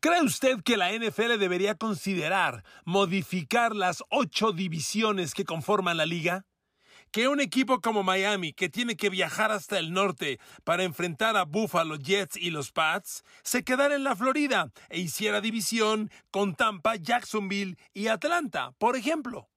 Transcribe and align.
¿Cree 0.00 0.22
usted 0.22 0.62
que 0.62 0.76
la 0.76 0.92
NFL 0.92 1.38
debería 1.38 1.74
considerar 1.74 2.64
modificar 2.84 3.74
las 3.74 4.04
ocho 4.10 4.52
divisiones 4.52 5.32
que 5.32 5.44
conforman 5.44 5.96
la 5.96 6.04
liga? 6.04 6.44
Que 7.12 7.28
un 7.28 7.40
equipo 7.40 7.80
como 7.80 8.02
Miami, 8.02 8.52
que 8.52 8.68
tiene 8.68 8.96
que 8.96 9.08
viajar 9.08 9.52
hasta 9.52 9.78
el 9.78 9.92
norte 9.92 10.38
para 10.64 10.84
enfrentar 10.84 11.36
a 11.36 11.44
Buffalo 11.44 11.96
Jets 11.96 12.36
y 12.36 12.50
los 12.50 12.72
Pats, 12.72 13.22
se 13.42 13.64
quedara 13.64 13.94
en 13.94 14.04
la 14.04 14.14
Florida 14.14 14.70
e 14.90 15.00
hiciera 15.00 15.40
división 15.40 16.10
con 16.30 16.54
Tampa, 16.54 16.96
Jacksonville 16.96 17.78
y 17.94 18.08
Atlanta, 18.08 18.72
por 18.78 18.96
ejemplo. 18.96 19.48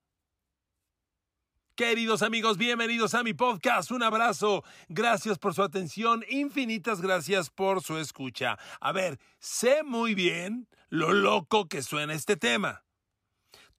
Queridos 1.80 2.20
amigos, 2.20 2.58
bienvenidos 2.58 3.14
a 3.14 3.22
mi 3.22 3.32
podcast. 3.32 3.90
Un 3.90 4.02
abrazo. 4.02 4.64
Gracias 4.90 5.38
por 5.38 5.54
su 5.54 5.62
atención. 5.62 6.22
Infinitas 6.28 7.00
gracias 7.00 7.48
por 7.48 7.82
su 7.82 7.96
escucha. 7.96 8.58
A 8.82 8.92
ver, 8.92 9.18
sé 9.38 9.82
muy 9.82 10.14
bien 10.14 10.68
lo 10.90 11.14
loco 11.14 11.68
que 11.68 11.80
suena 11.80 12.12
este 12.12 12.36
tema. 12.36 12.84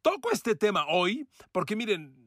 Toco 0.01 0.31
este 0.31 0.55
tema 0.55 0.87
hoy 0.87 1.27
porque 1.51 1.75
miren, 1.75 2.21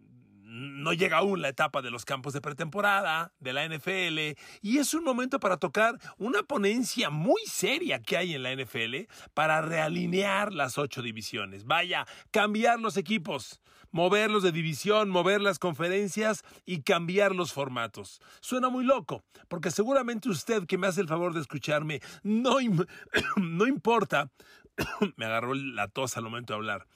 no 0.54 0.92
llega 0.92 1.18
aún 1.18 1.42
la 1.42 1.48
etapa 1.48 1.82
de 1.82 1.90
los 1.90 2.04
campos 2.04 2.32
de 2.32 2.40
pretemporada, 2.40 3.32
de 3.40 3.52
la 3.52 3.66
NFL, 3.68 4.38
y 4.62 4.78
es 4.78 4.94
un 4.94 5.02
momento 5.02 5.40
para 5.40 5.56
tocar 5.56 5.98
una 6.16 6.44
ponencia 6.44 7.10
muy 7.10 7.42
seria 7.46 8.00
que 8.00 8.16
hay 8.16 8.34
en 8.34 8.44
la 8.44 8.54
NFL 8.54 9.12
para 9.34 9.60
realinear 9.60 10.52
las 10.52 10.78
ocho 10.78 11.02
divisiones. 11.02 11.64
Vaya, 11.64 12.06
cambiar 12.30 12.78
los 12.78 12.96
equipos, 12.96 13.60
moverlos 13.94 14.42
de 14.42 14.50
división, 14.50 15.08
mover 15.08 15.40
las 15.40 15.60
conferencias 15.60 16.42
y 16.66 16.82
cambiar 16.82 17.32
los 17.32 17.52
formatos. 17.52 18.20
Suena 18.40 18.68
muy 18.68 18.84
loco, 18.84 19.22
porque 19.46 19.70
seguramente 19.70 20.28
usted 20.28 20.66
que 20.66 20.76
me 20.76 20.88
hace 20.88 21.00
el 21.00 21.06
favor 21.06 21.32
de 21.32 21.40
escucharme, 21.40 22.00
no, 22.24 22.56
no 23.36 23.66
importa, 23.68 24.32
me 25.16 25.26
agarró 25.26 25.54
la 25.54 25.86
tos 25.86 26.16
al 26.16 26.24
momento 26.24 26.52
de 26.52 26.56
hablar. 26.56 26.88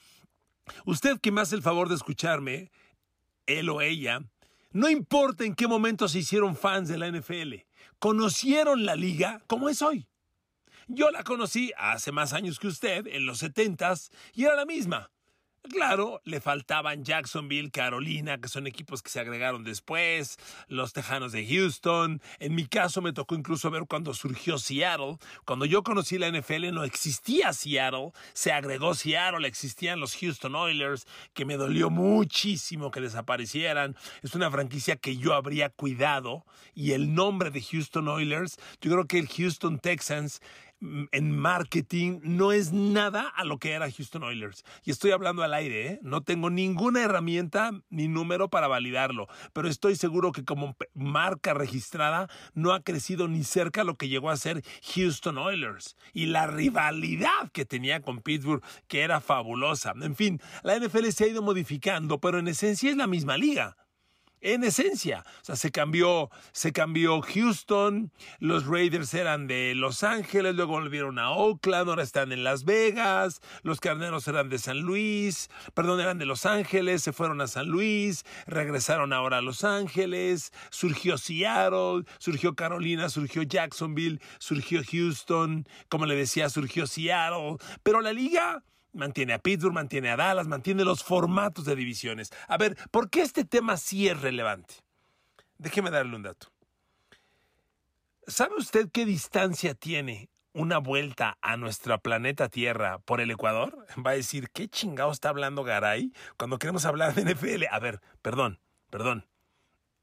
Usted 0.85 1.21
que 1.21 1.31
me 1.31 1.39
hace 1.39 1.55
el 1.55 1.61
favor 1.61 1.87
de 1.87 1.95
escucharme, 1.95 2.69
él 3.45 3.69
o 3.69 3.79
ella, 3.79 4.19
no 4.71 4.89
importa 4.89 5.45
en 5.45 5.55
qué 5.55 5.67
momento 5.67 6.09
se 6.09 6.19
hicieron 6.19 6.57
fans 6.57 6.89
de 6.89 6.97
la 6.97 7.09
NFL, 7.09 7.63
conocieron 7.99 8.85
la 8.85 8.97
liga 8.97 9.41
como 9.47 9.69
es 9.69 9.81
hoy. 9.81 10.05
Yo 10.87 11.11
la 11.11 11.23
conocí 11.23 11.71
hace 11.77 12.11
más 12.11 12.33
años 12.33 12.59
que 12.59 12.67
usted, 12.67 13.07
en 13.07 13.25
los 13.25 13.39
setentas, 13.39 14.11
y 14.33 14.43
era 14.43 14.55
la 14.55 14.65
misma. 14.65 15.09
Claro, 15.61 16.21
le 16.23 16.39
faltaban 16.39 17.03
Jacksonville, 17.03 17.69
Carolina, 17.69 18.39
que 18.39 18.47
son 18.47 18.65
equipos 18.65 19.03
que 19.03 19.09
se 19.09 19.19
agregaron 19.19 19.65
después, 19.65 20.37
los 20.67 20.93
Tejanos 20.93 21.33
de 21.33 21.45
Houston. 21.45 22.21
En 22.39 22.55
mi 22.55 22.65
caso 22.65 23.01
me 23.01 23.11
tocó 23.11 23.35
incluso 23.35 23.69
ver 23.69 23.83
cuando 23.87 24.13
surgió 24.13 24.57
Seattle. 24.57 25.17
Cuando 25.45 25.65
yo 25.65 25.83
conocí 25.83 26.17
la 26.17 26.31
NFL 26.31 26.71
no 26.71 26.85
existía 26.85 27.51
Seattle, 27.51 28.11
se 28.33 28.53
agregó 28.53 28.95
Seattle, 28.95 29.45
existían 29.47 29.99
los 29.99 30.15
Houston 30.15 30.55
Oilers, 30.55 31.05
que 31.33 31.45
me 31.45 31.57
dolió 31.57 31.89
muchísimo 31.89 32.89
que 32.89 33.01
desaparecieran. 33.01 33.97
Es 34.23 34.35
una 34.35 34.49
franquicia 34.49 34.95
que 34.95 35.17
yo 35.17 35.33
habría 35.33 35.69
cuidado 35.69 36.45
y 36.73 36.93
el 36.93 37.13
nombre 37.13 37.51
de 37.51 37.61
Houston 37.61 38.07
Oilers, 38.07 38.57
yo 38.81 38.91
creo 38.91 39.05
que 39.05 39.19
el 39.19 39.27
Houston 39.27 39.77
Texans 39.79 40.41
en 40.81 41.37
marketing 41.37 42.19
no 42.23 42.51
es 42.51 42.71
nada 42.71 43.27
a 43.27 43.43
lo 43.43 43.57
que 43.57 43.71
era 43.71 43.91
Houston 43.91 44.23
Oilers. 44.23 44.63
Y 44.83 44.91
estoy 44.91 45.11
hablando 45.11 45.43
al 45.43 45.53
aire, 45.53 45.87
¿eh? 45.87 45.99
no 46.01 46.21
tengo 46.21 46.49
ninguna 46.49 47.03
herramienta 47.03 47.71
ni 47.89 48.07
número 48.07 48.49
para 48.49 48.67
validarlo, 48.67 49.27
pero 49.53 49.67
estoy 49.67 49.95
seguro 49.95 50.31
que 50.31 50.45
como 50.45 50.75
marca 50.93 51.53
registrada 51.53 52.29
no 52.53 52.73
ha 52.73 52.81
crecido 52.81 53.27
ni 53.27 53.43
cerca 53.43 53.83
lo 53.83 53.95
que 53.95 54.09
llegó 54.09 54.29
a 54.29 54.37
ser 54.37 54.63
Houston 54.93 55.37
Oilers. 55.37 55.95
Y 56.13 56.27
la 56.27 56.47
rivalidad 56.47 57.51
que 57.51 57.65
tenía 57.65 58.01
con 58.01 58.21
Pittsburgh, 58.21 58.63
que 58.87 59.01
era 59.01 59.21
fabulosa. 59.21 59.93
En 60.01 60.15
fin, 60.15 60.41
la 60.63 60.77
NFL 60.79 61.09
se 61.09 61.25
ha 61.25 61.27
ido 61.27 61.41
modificando, 61.41 62.19
pero 62.19 62.39
en 62.39 62.47
esencia 62.47 62.89
es 62.89 62.97
la 62.97 63.07
misma 63.07 63.37
liga 63.37 63.75
en 64.41 64.63
esencia. 64.63 65.23
O 65.41 65.45
sea, 65.45 65.55
se 65.55 65.71
cambió, 65.71 66.29
se 66.51 66.71
cambió 66.71 67.21
Houston, 67.21 68.11
los 68.39 68.65
Raiders 68.65 69.13
eran 69.13 69.47
de 69.47 69.73
Los 69.75 70.03
Ángeles, 70.03 70.55
luego 70.55 70.73
volvieron 70.73 71.19
a 71.19 71.31
Oakland, 71.31 71.89
ahora 71.89 72.03
están 72.03 72.31
en 72.31 72.43
Las 72.43 72.65
Vegas, 72.65 73.41
los 73.63 73.79
Carneros 73.79 74.27
eran 74.27 74.49
de 74.49 74.57
San 74.57 74.79
Luis, 74.81 75.49
perdón, 75.73 75.99
eran 75.99 76.17
de 76.17 76.25
Los 76.25 76.45
Ángeles, 76.45 77.03
se 77.03 77.13
fueron 77.13 77.41
a 77.41 77.47
San 77.47 77.67
Luis, 77.67 78.25
regresaron 78.45 79.13
ahora 79.13 79.37
a 79.37 79.41
Los 79.41 79.63
Ángeles, 79.63 80.51
surgió 80.69 81.17
Seattle, 81.17 82.03
surgió 82.17 82.55
Carolina, 82.55 83.09
surgió 83.09 83.43
Jacksonville, 83.43 84.19
surgió 84.39 84.81
Houston, 84.89 85.67
como 85.89 86.05
le 86.05 86.15
decía, 86.15 86.49
surgió 86.49 86.87
Seattle, 86.87 87.57
pero 87.83 88.01
la 88.01 88.13
liga 88.13 88.63
mantiene 88.93 89.33
a 89.33 89.39
Pittsburgh, 89.39 89.73
mantiene 89.73 90.09
a 90.09 90.15
Dallas, 90.17 90.47
mantiene 90.47 90.83
los 90.83 91.03
formatos 91.03 91.65
de 91.65 91.75
divisiones. 91.75 92.31
A 92.47 92.57
ver, 92.57 92.77
¿por 92.91 93.09
qué 93.09 93.21
este 93.21 93.45
tema 93.45 93.77
sí 93.77 94.07
es 94.07 94.19
relevante? 94.19 94.75
Déjeme 95.57 95.91
darle 95.91 96.15
un 96.15 96.23
dato. 96.23 96.47
¿Sabe 98.27 98.55
usted 98.57 98.89
qué 98.91 99.05
distancia 99.05 99.73
tiene 99.73 100.29
una 100.53 100.77
vuelta 100.77 101.37
a 101.41 101.57
nuestra 101.57 101.97
planeta 101.97 102.49
Tierra 102.49 102.99
por 102.99 103.21
el 103.21 103.31
Ecuador? 103.31 103.85
Va 104.05 104.11
a 104.11 104.15
decir, 104.15 104.49
¿qué 104.51 104.67
chingado 104.67 105.11
está 105.11 105.29
hablando 105.29 105.63
Garay 105.63 106.13
cuando 106.37 106.59
queremos 106.59 106.85
hablar 106.85 107.13
de 107.15 107.33
NFL? 107.33 107.65
A 107.71 107.79
ver, 107.79 108.01
perdón, 108.21 108.59
perdón. 108.89 109.27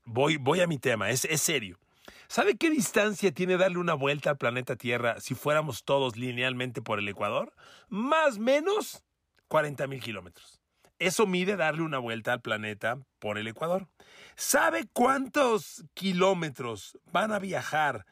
Voy, 0.05 0.37
voy 0.37 0.61
a 0.61 0.67
mi 0.67 0.79
tema, 0.79 1.11
es, 1.11 1.25
es 1.25 1.41
serio. 1.41 1.79
¿Sabe 2.29 2.57
qué 2.57 2.71
distancia 2.71 3.33
tiene 3.33 3.57
darle 3.57 3.79
una 3.79 3.95
vuelta 3.95 4.31
al 4.31 4.37
planeta 4.37 4.77
Tierra 4.77 5.21
si 5.21 5.35
fuéramos 5.35 5.85
todos 5.85 6.17
linealmente 6.17 6.83
por 6.83 6.99
el 6.99 7.09
Ecuador? 7.09 7.53
Más 7.89 8.37
o 8.37 8.41
menos 8.41 9.05
40 9.49 9.87
mil 9.87 10.03
kilómetros. 10.03 10.61
Eso 10.99 11.27
mide 11.27 11.57
darle 11.57 11.83
una 11.83 11.99
vuelta 11.99 12.33
al 12.33 12.41
planeta 12.41 12.99
por 13.19 13.39
el 13.39 13.47
Ecuador. 13.47 13.89
¿Sabe 14.35 14.89
cuántos 14.93 15.85
kilómetros 15.95 16.99
van 17.13 17.33
a 17.33 17.39
viajar 17.39 18.07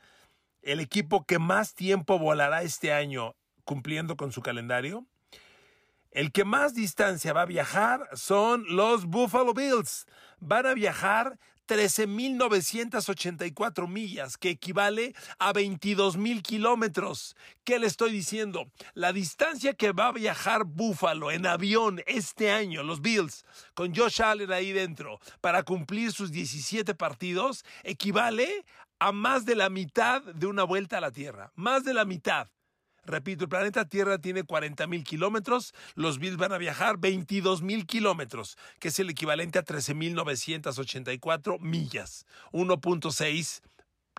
el 0.62 0.80
equipo 0.80 1.24
que 1.24 1.38
más 1.38 1.74
tiempo 1.74 2.18
volará 2.18 2.62
este 2.62 2.92
año 2.92 3.34
cumpliendo 3.64 4.16
con 4.16 4.32
su 4.32 4.42
calendario? 4.42 5.06
El 6.10 6.30
que 6.30 6.44
más 6.44 6.74
distancia 6.74 7.32
va 7.32 7.42
a 7.42 7.46
viajar 7.46 8.08
son 8.12 8.64
los 8.68 9.06
Buffalo 9.06 9.54
Bills. 9.54 10.06
Van 10.38 10.66
a 10.66 10.74
viajar 10.74 11.38
13.984 11.66 13.88
millas, 13.88 14.36
que 14.36 14.50
equivale 14.50 15.14
a 15.38 15.52
22.000 15.52 16.42
kilómetros. 16.42 17.36
¿Qué 17.64 17.78
le 17.78 17.86
estoy 17.86 18.12
diciendo? 18.12 18.70
La 18.94 19.12
distancia 19.12 19.74
que 19.74 19.92
va 19.92 20.08
a 20.08 20.12
viajar 20.12 20.64
Buffalo 20.64 21.30
en 21.30 21.46
avión 21.46 22.02
este 22.06 22.50
año, 22.50 22.82
los 22.82 23.00
Bills, 23.00 23.44
con 23.74 23.94
Josh 23.94 24.22
Allen 24.22 24.52
ahí 24.52 24.72
dentro, 24.72 25.18
para 25.40 25.62
cumplir 25.62 26.12
sus 26.12 26.30
17 26.30 26.94
partidos, 26.94 27.64
equivale 27.82 28.64
a 28.98 29.12
más 29.12 29.44
de 29.44 29.54
la 29.54 29.70
mitad 29.70 30.22
de 30.22 30.46
una 30.46 30.64
vuelta 30.64 30.98
a 30.98 31.00
la 31.00 31.10
Tierra. 31.10 31.52
Más 31.54 31.84
de 31.84 31.94
la 31.94 32.04
mitad. 32.04 32.48
Repito, 33.06 33.44
el 33.44 33.50
planeta 33.50 33.84
Tierra 33.84 34.18
tiene 34.18 34.44
40 34.44 34.86
mil 34.86 35.04
kilómetros, 35.04 35.74
los 35.94 36.18
Bills 36.18 36.36
van 36.36 36.52
a 36.52 36.58
viajar 36.58 36.98
22 36.98 37.62
mil 37.62 37.86
kilómetros, 37.86 38.56
que 38.78 38.88
es 38.88 38.98
el 38.98 39.10
equivalente 39.10 39.58
a 39.58 39.64
13.984 39.64 41.60
millas, 41.60 42.26
1.6 42.52 43.62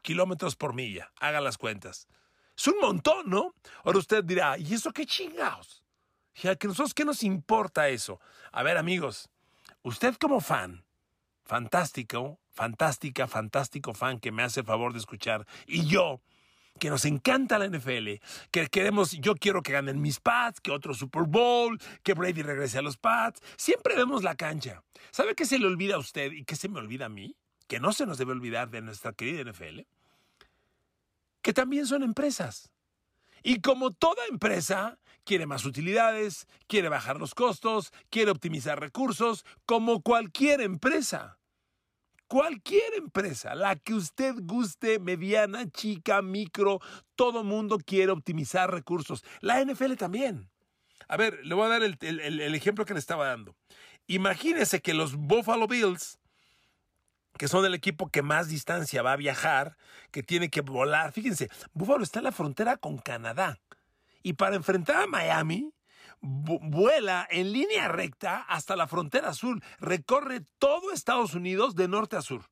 kilómetros 0.01 0.56
por 0.56 0.74
milla. 0.74 1.12
Haga 1.19 1.41
las 1.41 1.57
cuentas. 1.57 2.07
Es 2.57 2.68
un 2.68 2.79
montón, 2.79 3.29
¿no? 3.29 3.53
Ahora 3.84 4.00
usted 4.00 4.24
dirá, 4.24 4.57
¿y 4.57 4.74
eso 4.74 4.91
qué 4.91 5.06
chingados? 5.06 5.84
Ya 6.35 6.56
que 6.56 6.68
nosotros, 6.68 6.94
¿qué 6.94 7.06
nos 7.06 7.24
importa 7.24 7.90
eso? 7.90 8.19
A 8.51 8.63
ver, 8.63 8.78
amigos, 8.78 9.29
usted 9.84 10.16
como 10.16 10.41
fan, 10.41 10.85
fantástico, 11.44 12.40
fantástica, 12.50 13.28
fantástico 13.28 13.94
fan 13.94 14.19
que 14.19 14.31
me 14.31 14.44
hace 14.44 14.62
el 14.62 14.66
favor 14.66 14.94
de 14.94 15.00
escuchar, 15.00 15.45
y 15.66 15.85
yo, 15.88 16.22
que 16.80 16.90
nos 16.90 17.06
encanta 17.06 17.58
la 17.58 17.68
NFL, 17.68 18.22
que 18.52 18.68
queremos, 18.68 19.12
yo 19.12 19.36
quiero 19.36 19.62
que 19.62 19.72
ganen 19.72 20.01
mis 20.01 20.19
Pats, 20.19 20.60
que 20.60 20.72
otro 20.72 20.94
Super 20.94 21.24
Bowl, 21.24 21.80
que 22.04 22.13
Brady 22.13 22.42
regrese 22.42 22.77
a 22.77 22.81
los 22.81 22.98
Pats. 22.98 23.42
Siempre 23.57 23.95
vemos 23.95 24.24
la 24.24 24.36
cancha. 24.36 24.83
¿Sabe 25.12 25.36
qué 25.36 25.45
se 25.45 25.57
le 25.57 25.68
olvida 25.68 25.95
a 25.95 26.00
usted 26.00 26.31
y 26.31 26.44
qué 26.44 26.56
se 26.56 26.68
me 26.68 26.80
olvida 26.80 27.06
a 27.06 27.10
mí? 27.10 27.36
Que 27.68 27.80
no 27.80 27.94
se 27.94 28.06
nos 28.06 28.18
debe 28.18 28.33
olvidar 28.33 28.69
de 28.69 28.81
nuestra 28.81 29.13
querida 29.13 29.50
NFL. 29.50 29.81
Que 31.42 31.54
también 31.54 31.88
son 31.88 32.04
empresas. 32.04 32.72
Y 33.42 33.62
como 33.62 33.92
toda 33.92 34.25
empresa, 34.30 34.98
quiere 35.24 35.45
más 35.45 35.66
utilidades, 35.66 36.48
quiere 36.68 36.89
bajar 36.89 37.19
los 37.19 37.36
costos, 37.36 37.94
quiere 38.10 38.31
optimizar 38.31 38.80
recursos, 38.80 39.45
como 39.66 40.01
cualquier 40.01 40.62
empresa. 40.62 41.38
Cualquier 42.27 42.95
empresa, 42.95 43.54
la 43.54 43.75
que 43.75 43.94
usted 43.94 44.33
guste, 44.42 44.98
mediana, 45.00 45.69
chica, 45.69 46.24
micro, 46.24 46.80
todo 47.16 47.44
mundo 47.44 47.77
quiere 47.77 48.12
optimizar 48.12 48.72
recursos. 48.72 49.24
La 49.42 49.63
NFL 49.63 49.94
también. 49.94 50.50
A 51.07 51.18
ver, 51.18 51.45
le 51.45 51.54
voy 51.54 51.66
a 51.66 51.69
dar 51.69 51.83
el, 51.83 52.56
ejemplo 52.56 52.86
que 52.86 52.94
le 52.94 53.00
estaba 53.00 53.27
dando. 53.27 53.56
Imagínese 54.07 54.81
que 54.81 54.95
los 54.95 55.16
Buffalo 55.16 55.68
Bills, 55.68 56.18
que 57.38 57.48
son 57.48 57.63
el 57.63 57.75
equipo 57.75 58.10
que 58.10 58.24
más 58.24 58.48
distancia 58.48 59.04
va 59.04 59.13
a 59.13 59.18
viajar, 59.18 59.77
que 60.10 60.24
tiene 60.24 60.50
que 60.50 60.62
volar. 60.62 61.12
Fíjense, 61.12 61.50
Buffalo 61.74 62.04
está 62.04 62.19
en 62.19 62.25
la 62.25 62.31
frontera 62.31 62.77
con 62.77 62.98
Canadá. 62.98 63.60
Y 64.24 64.33
para 64.33 64.56
enfrentar 64.56 65.04
a 65.04 65.07
Miami, 65.07 65.75
vuela 66.25 67.27
en 67.30 67.51
línea 67.51 67.88
recta 67.88 68.45
hasta 68.48 68.75
la 68.75 68.88
frontera 68.88 69.33
sur, 69.33 69.62
recorre 69.80 70.42
todo 70.60 70.92
Estados 70.92 71.33
Unidos 71.33 71.75
de 71.75 71.88
norte 71.88 72.16
a 72.18 72.22
sur 72.22 72.45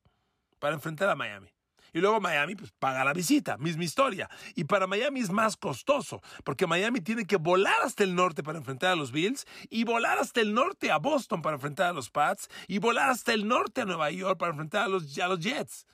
para 0.58 0.74
enfrentar 0.74 1.08
a 1.08 1.16
Miami. 1.16 1.48
Y 1.94 2.00
luego 2.00 2.20
Miami 2.20 2.56
pues, 2.56 2.72
paga 2.72 3.04
la 3.04 3.12
visita, 3.12 3.56
misma 3.56 3.84
historia. 3.84 4.28
Y 4.56 4.64
para 4.64 4.88
Miami 4.88 5.20
es 5.20 5.30
más 5.30 5.56
costoso, 5.56 6.20
porque 6.42 6.66
Miami 6.66 7.00
tiene 7.00 7.24
que 7.24 7.36
volar 7.36 7.82
hasta 7.84 8.02
el 8.02 8.16
norte 8.16 8.42
para 8.42 8.58
enfrentar 8.58 8.90
a 8.90 8.96
los 8.96 9.12
Bills, 9.12 9.46
y 9.70 9.84
volar 9.84 10.18
hasta 10.18 10.40
el 10.40 10.54
norte 10.54 10.90
a 10.90 10.98
Boston 10.98 11.40
para 11.40 11.54
enfrentar 11.54 11.86
a 11.86 11.92
los 11.92 12.10
Pats, 12.10 12.48
y 12.66 12.78
volar 12.78 13.10
hasta 13.10 13.32
el 13.32 13.46
norte 13.46 13.82
a 13.82 13.84
Nueva 13.84 14.10
York 14.10 14.38
para 14.38 14.50
enfrentar 14.50 14.86
a 14.86 14.88
los, 14.88 15.16
a 15.18 15.28
los 15.28 15.38
Jets. 15.38 15.86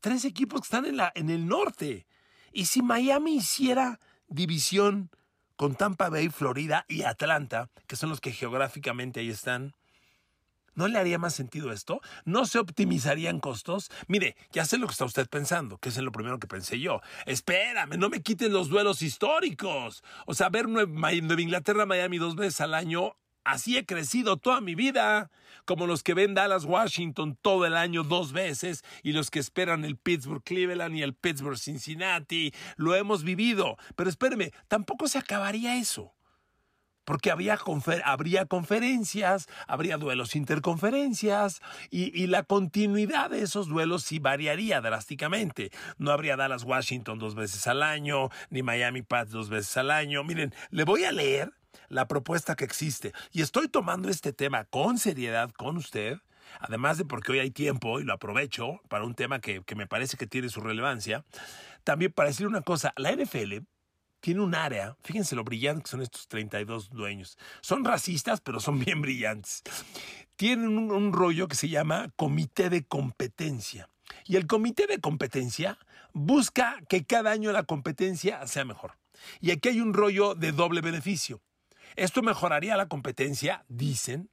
Tres 0.00 0.24
equipos 0.24 0.62
que 0.62 0.64
están 0.64 0.86
en, 0.86 0.96
la, 0.96 1.12
en 1.14 1.28
el 1.28 1.46
norte. 1.46 2.06
Y 2.50 2.64
si 2.64 2.80
Miami 2.80 3.36
hiciera 3.36 4.00
división 4.28 5.10
con 5.56 5.74
Tampa 5.74 6.08
Bay, 6.08 6.28
Florida 6.28 6.84
y 6.88 7.02
Atlanta, 7.02 7.70
que 7.86 7.96
son 7.96 8.10
los 8.10 8.20
que 8.20 8.32
geográficamente 8.32 9.20
ahí 9.20 9.30
están, 9.30 9.74
¿No 10.76 10.88
le 10.88 10.98
haría 10.98 11.18
más 11.18 11.34
sentido 11.34 11.72
esto? 11.72 12.02
¿No 12.26 12.44
se 12.44 12.58
optimizarían 12.58 13.40
costos? 13.40 13.90
Mire, 14.08 14.36
ya 14.52 14.66
sé 14.66 14.76
lo 14.76 14.86
que 14.86 14.92
está 14.92 15.06
usted 15.06 15.26
pensando, 15.26 15.78
que 15.78 15.88
es 15.88 15.96
lo 15.96 16.12
primero 16.12 16.38
que 16.38 16.46
pensé 16.46 16.78
yo. 16.78 17.00
Espérame, 17.24 17.96
no 17.96 18.10
me 18.10 18.20
quiten 18.20 18.52
los 18.52 18.68
duelos 18.68 19.00
históricos. 19.00 20.04
O 20.26 20.34
sea, 20.34 20.50
ver 20.50 20.68
Nueva 20.68 21.14
Inglaterra, 21.14 21.86
Miami 21.86 22.18
dos 22.18 22.36
veces 22.36 22.60
al 22.60 22.74
año 22.74 23.16
Así 23.46 23.76
he 23.76 23.86
crecido 23.86 24.38
toda 24.38 24.60
mi 24.60 24.74
vida, 24.74 25.30
como 25.66 25.86
los 25.86 26.02
que 26.02 26.14
ven 26.14 26.34
Dallas, 26.34 26.64
Washington 26.64 27.38
todo 27.40 27.64
el 27.64 27.76
año 27.76 28.02
dos 28.02 28.32
veces 28.32 28.84
y 29.04 29.12
los 29.12 29.30
que 29.30 29.38
esperan 29.38 29.84
el 29.84 29.96
Pittsburgh, 29.96 30.42
Cleveland 30.42 30.96
y 30.96 31.02
el 31.02 31.14
Pittsburgh, 31.14 31.56
Cincinnati. 31.56 32.52
Lo 32.74 32.96
hemos 32.96 33.22
vivido. 33.22 33.76
Pero 33.94 34.10
espéreme, 34.10 34.50
tampoco 34.66 35.06
se 35.06 35.18
acabaría 35.18 35.76
eso 35.76 36.12
porque 37.04 37.30
habría, 37.30 37.56
conferencias, 38.48 39.46
habría 39.68 39.96
duelos 39.96 40.34
interconferencias 40.34 41.60
y, 41.88 42.26
la 42.26 42.42
continuidad 42.42 43.30
de 43.30 43.42
esos 43.42 43.68
duelos 43.68 44.02
sí 44.02 44.18
variaría 44.18 44.80
drásticamente. 44.80 45.70
No 45.98 46.10
habría 46.10 46.36
Dallas 46.36 46.64
Washington 46.64 47.20
dos 47.20 47.36
veces 47.36 47.68
al 47.68 47.84
año, 47.84 48.30
ni 48.50 48.64
Miami 48.64 49.02
Pats 49.02 49.30
dos 49.30 49.50
veces 49.50 49.76
al 49.76 49.92
año. 49.92 50.24
Miren, 50.24 50.52
le 50.70 50.82
voy 50.82 51.04
a 51.04 51.12
leer 51.12 51.52
la 51.88 52.08
propuesta 52.08 52.56
que 52.56 52.64
existe 52.64 53.12
y 53.32 53.42
estoy 53.42 53.68
tomando 53.68 54.08
este 54.08 54.32
tema 54.32 54.64
con 54.64 54.98
seriedad 54.98 55.50
con 55.50 55.76
usted. 55.76 56.18
Además 56.60 56.96
de 56.96 57.04
porque 57.04 57.32
hoy 57.32 57.40
hay 57.40 57.50
tiempo 57.50 57.98
y 57.98 58.04
lo 58.04 58.12
aprovecho 58.12 58.80
para 58.88 59.04
un 59.04 59.14
tema 59.14 59.40
que, 59.40 59.62
que 59.64 59.74
me 59.74 59.88
parece 59.88 60.16
que 60.16 60.28
tiene 60.28 60.48
su 60.48 60.60
relevancia, 60.60 61.24
también 61.82 62.12
para 62.12 62.28
decir 62.28 62.46
una 62.46 62.60
cosa, 62.60 62.92
la 62.96 63.12
NFL 63.12 63.64
tiene 64.26 64.40
un 64.40 64.56
área, 64.56 64.96
fíjense 65.04 65.36
lo 65.36 65.44
brillante 65.44 65.84
que 65.84 65.90
son 65.90 66.02
estos 66.02 66.26
32 66.26 66.90
dueños. 66.90 67.38
Son 67.60 67.84
racistas, 67.84 68.40
pero 68.40 68.58
son 68.58 68.80
bien 68.80 69.00
brillantes. 69.00 69.62
Tienen 70.34 70.76
un, 70.78 71.12
rollo 71.12 71.46
que 71.46 71.54
se 71.54 71.68
llama 71.68 72.10
comité 72.16 72.68
de 72.68 72.84
competencia. 72.84 73.88
Y 74.24 74.34
el 74.34 74.48
comité 74.48 74.88
de 74.88 75.00
competencia 75.00 75.78
busca 76.12 76.76
que 76.88 77.04
cada 77.04 77.30
año 77.30 77.52
la 77.52 77.62
competencia 77.62 78.44
sea 78.48 78.64
mejor. 78.64 78.98
Y 79.40 79.52
aquí 79.52 79.68
hay 79.68 79.80
un 79.80 79.94
rollo 79.94 80.34
de 80.34 80.50
doble 80.50 80.80
beneficio. 80.80 81.40
Esto 81.96 82.22
mejoraría 82.22 82.76
la 82.76 82.88
competencia, 82.88 83.64
dicen, 83.68 84.30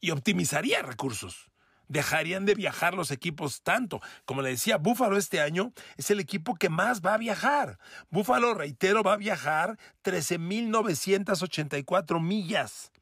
y 0.00 0.10
optimizaría 0.10 0.82
recursos 0.82 1.50
dejarían 1.88 2.44
de 2.44 2.54
viajar 2.54 2.94
los 2.94 3.10
equipos 3.10 3.62
tanto. 3.62 4.00
Como 4.24 4.42
le 4.42 4.50
decía, 4.50 4.76
Búfalo 4.76 5.16
este 5.16 5.40
año 5.40 5.72
es 5.96 6.10
el 6.10 6.20
equipo 6.20 6.54
que 6.54 6.68
más 6.68 7.00
va 7.00 7.14
a 7.14 7.18
viajar. 7.18 7.78
Búfalo, 8.10 8.54
reitero, 8.54 9.02
va 9.02 9.14
a 9.14 9.18
viajar 9.18 9.78
13.984 10.02 12.20
millas. 12.20 12.92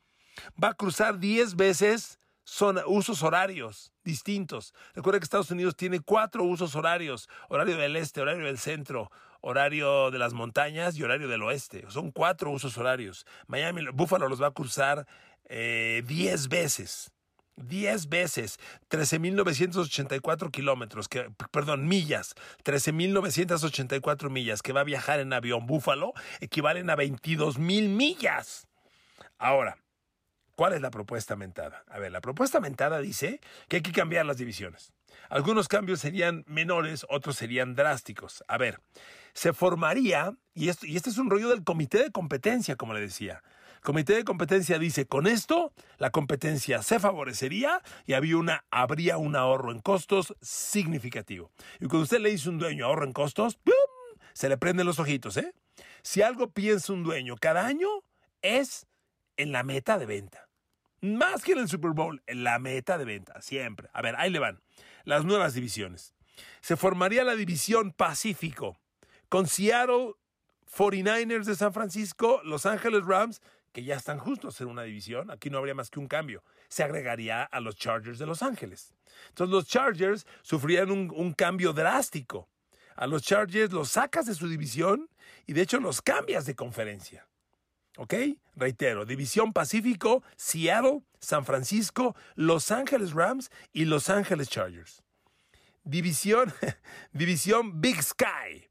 Va 0.63 0.69
a 0.69 0.75
cruzar 0.75 1.19
10 1.19 1.57
veces 1.57 2.21
son 2.45 2.81
usos 2.87 3.23
horarios 3.23 3.93
distintos. 4.05 4.75
Recuerda 4.95 5.21
que 5.21 5.25
Estados 5.25 5.53
Unidos 5.53 5.77
tiene 5.77 6.01
cuatro 6.01 6.43
usos 6.45 6.75
horarios. 6.75 7.29
Horario 7.49 7.77
del 7.77 7.95
este, 7.97 8.21
horario 8.21 8.47
del 8.47 8.59
centro, 8.59 9.13
horario 9.43 10.11
de 10.11 10.19
las 10.19 10.33
montañas 10.33 10.97
y 10.97 11.03
horario 11.03 11.29
del 11.29 11.43
oeste. 11.43 11.85
Son 11.89 12.11
cuatro 12.11 12.51
usos 12.51 12.79
horarios. 12.79 13.27
Miami, 13.47 13.85
Búfalo 13.93 14.29
los 14.29 14.41
va 14.41 14.47
a 14.47 14.53
cruzar 14.53 15.07
10 15.49 15.51
eh, 15.51 16.49
veces. 16.49 17.13
10 17.57 18.09
veces 18.09 18.59
13.984 18.89 20.51
kilómetros, 20.51 21.07
que, 21.09 21.31
perdón, 21.51 21.87
millas, 21.87 22.35
13.984 22.65 24.31
millas 24.31 24.63
que 24.63 24.73
va 24.73 24.81
a 24.81 24.85
viajar 24.85 25.21
en 25.21 25.35
avión 25.35 25.67
Búfalo, 25.67 26.15
equivalen 26.41 26.89
a 26.89 26.97
22.000 26.97 27.89
millas. 27.89 28.67
Ahora, 29.37 29.77
¿cuál 30.57 30.73
es 30.73 30.81
la 30.81 30.91
propuesta 30.91 31.37
mentada? 31.37 31.85
A 31.89 31.99
ver, 31.99 32.11
la 32.11 32.23
propuesta 32.23 32.59
mentada 32.59 33.01
dice 33.01 33.41
que 33.69 33.77
hay 33.77 33.83
que 33.83 33.93
cambiar 33.93 34.25
las 34.25 34.39
divisiones. 34.39 34.93
Algunos 35.29 35.69
cambios 35.69 36.01
serían 36.01 36.45
menores, 36.47 37.07
otros 37.09 37.37
serían 37.37 37.75
drásticos. 37.75 38.45
A 38.49 38.59
ver, 38.59 38.81
se 39.33 39.53
formaría, 39.53 40.37
y, 40.55 40.69
esto, 40.69 40.87
y 40.87 40.97
este 40.97 41.11
es 41.11 41.19
un 41.19 41.31
rollo 41.31 41.49
del 41.49 41.65
comité 41.65 42.03
de 42.03 42.13
competencia, 42.13 42.77
como 42.77 42.95
le 42.95 43.01
decía, 43.01 43.43
Comité 43.83 44.15
de 44.15 44.23
competencia 44.23 44.79
dice, 44.79 45.07
con 45.07 45.27
esto 45.27 45.73
la 45.99 46.11
competencia 46.11 46.83
se 46.83 47.01
favorecería 47.01 47.83
y 48.07 48.13
había 48.13 48.37
una, 48.37 48.65
habría 48.71 49.19
un 49.19 49.35
ahorro 49.35 49.73
en 49.73 49.81
costos 49.81 50.37
significativo. 50.41 51.51
Y 51.81 51.87
cuando 51.87 52.05
usted 52.05 52.21
le 52.21 52.31
dice 52.31 52.49
un 52.49 52.59
dueño 52.59 52.87
ahorro 52.87 53.05
en 53.05 53.13
costos, 53.13 53.59
se 54.35 54.49
le 54.49 54.57
prenden 54.57 54.87
los 54.87 55.01
ojitos, 55.01 55.37
¿eh? 55.37 55.53
Si 56.03 56.23
algo 56.23 56.53
piensa 56.53 56.93
un 56.93 57.03
dueño 57.03 57.35
cada 57.37 57.67
año 57.67 57.89
es 58.41 58.87
en 59.37 59.51
la 59.51 59.65
meta 59.65 59.99
de 59.99 60.07
venta. 60.07 60.49
Más 61.03 61.43
que 61.45 61.53
en 61.53 61.59
el 61.59 61.69
Super 61.69 61.91
Bowl, 61.91 62.23
la 62.27 62.59
meta 62.59 62.97
de 62.97 63.05
venta, 63.05 63.43
siempre. 63.43 63.91
A 63.93 64.01
ver, 64.03 64.15
ahí 64.17 64.31
le 64.31 64.39
van. 64.39 64.63
Las 65.05 65.25
nuevas 65.25 65.53
divisiones. 65.53 66.15
Se 66.61 66.77
formaría 66.77 67.25
la 67.25 67.35
división 67.35 67.93
Pacífico, 67.93 68.79
con 69.29 69.47
Seattle 69.47 70.15
49ers 70.75 71.45
de 71.45 71.57
San 71.57 71.75
Francisco, 71.75 72.41
Los 72.45 72.65
Ángeles 72.65 73.05
Rams 73.05 73.43
que 73.73 73.85
ya 73.85 73.97
están 73.97 74.19
justos 74.19 74.61
en 74.61 74.69
una 74.69 74.83
división, 74.83 75.31
aquí 75.31 75.51
no 75.51 75.59
habría 75.59 75.75
más 75.75 75.91
que 75.91 75.99
un 75.99 76.07
cambio. 76.07 76.45
Se 76.69 76.83
agregaría 76.83 77.43
a 77.43 77.61
los 77.61 77.75
Chargers 77.75 78.19
de 78.19 78.27
Los 78.27 78.43
Ángeles. 78.43 78.95
Entonces 79.29 79.53
los 79.53 79.67
Chargers 79.67 80.27
sufrían 80.43 80.91
un, 80.91 81.33
cambio 81.33 81.73
drástico. 81.73 82.49
A 82.95 83.07
los 83.07 83.23
Chargers 83.23 83.73
los 83.73 83.91
sacas 83.91 84.27
de 84.27 84.35
su 84.35 84.49
división 84.49 85.09
y 85.47 85.55
de 85.55 85.63
hecho 85.63 85.81
los 85.81 86.03
cambias 86.03 86.45
de 86.45 86.55
conferencia. 86.55 87.27
¿Ok? 87.99 88.15
Reitero, 88.57 89.05
División 89.05 89.53
Pacífico, 89.53 90.23
Seattle, 90.37 91.03
San 91.21 91.45
Francisco, 91.45 92.17
Los 92.35 92.71
Ángeles 92.71 93.13
Rams 93.13 93.51
y 93.73 93.85
Los 93.85 94.09
Ángeles 94.09 94.49
Chargers. 94.49 95.03
División, 95.85 96.53
División 97.13 97.81
Big 97.81 98.03
Sky. 98.03 98.69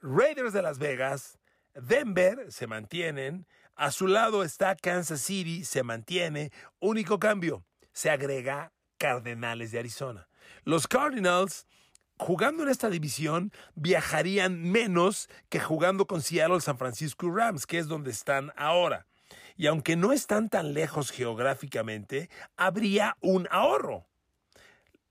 Raiders 0.00 0.52
de 0.52 0.62
Las 0.62 0.78
Vegas, 0.78 1.38
Denver 1.74 2.52
se 2.52 2.66
mantienen, 2.66 3.46
a 3.74 3.90
su 3.90 4.06
lado 4.06 4.42
está 4.42 4.74
Kansas 4.76 5.20
City, 5.20 5.64
se 5.64 5.82
mantiene. 5.82 6.50
Único 6.78 7.18
cambio, 7.18 7.64
se 7.92 8.10
agrega 8.10 8.72
Cardenales 8.96 9.70
de 9.72 9.80
Arizona. 9.80 10.28
Los 10.64 10.86
Cardinals, 10.86 11.66
jugando 12.18 12.62
en 12.62 12.68
esta 12.68 12.90
división, 12.90 13.52
viajarían 13.74 14.62
menos 14.62 15.28
que 15.48 15.60
jugando 15.60 16.06
con 16.06 16.22
Seattle, 16.22 16.60
San 16.60 16.78
Francisco 16.78 17.30
Rams, 17.30 17.66
que 17.66 17.78
es 17.78 17.88
donde 17.88 18.10
están 18.10 18.52
ahora. 18.56 19.06
Y 19.56 19.66
aunque 19.66 19.96
no 19.96 20.12
están 20.12 20.48
tan 20.48 20.74
lejos 20.74 21.10
geográficamente, 21.10 22.28
habría 22.56 23.16
un 23.20 23.48
ahorro. 23.50 24.06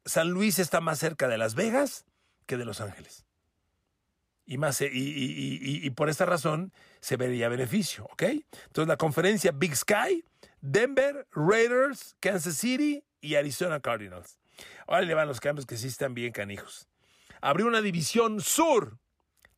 San 0.06 0.30
Luis 0.30 0.60
está 0.60 0.82
más 0.82 1.00
cerca 1.00 1.28
de 1.28 1.38
Las 1.38 1.56
Vegas 1.56 2.06
que 2.46 2.58
de 2.58 2.66
Los 2.66 2.80
Ángeles. 2.80 3.26
Y, 4.46 4.60
más, 4.60 4.80
y, 4.82 4.86
y, 4.86 5.80
y, 5.84 5.90
por 5.90 6.08
esta 6.08 6.28
razón 6.28 6.72
se 7.00 7.18
vería 7.18 7.50
beneficio, 7.50 8.06
¿ok? 8.12 8.22
Entonces 8.68 8.88
la 8.88 8.98
conferencia 8.98 9.52
Big 9.52 9.76
Sky, 9.76 10.24
Denver, 10.62 11.28
Raiders, 11.32 12.16
Kansas 12.20 12.56
City 12.56 13.04
y 13.22 13.36
Arizona 13.36 13.80
Cardinals. 13.80 14.38
Ahora 14.86 15.02
le 15.02 15.16
van 15.16 15.28
los 15.28 15.40
cambios 15.40 15.66
que 15.66 15.78
sí 15.78 15.88
están 15.88 16.14
bien 16.14 16.32
canijos. 16.32 16.88
Abrió 17.46 17.68
una 17.68 17.84
división 17.84 18.42
sur, 18.42 18.98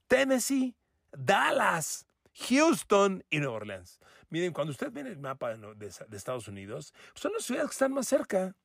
Tennessee, 0.08 0.76
Dallas, 1.14 2.06
Houston 2.50 3.24
y 3.30 3.40
Nueva 3.40 3.54
Orleans. 3.54 4.02
Miren, 4.30 4.52
cuando 4.52 4.72
usted 4.72 4.92
ve 4.92 5.00
el 5.00 5.18
mapa 5.20 5.56
de, 5.56 5.76
de 6.10 6.18
Estados 6.18 6.50
Unidos, 6.50 6.94
son 7.16 7.32
las 7.32 7.46
ciudades 7.46 7.70
que 7.70 7.76
están 7.76 7.94
más 7.94 8.06
cerca. 8.06 8.58